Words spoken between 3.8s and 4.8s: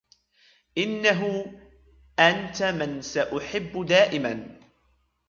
دائمًا.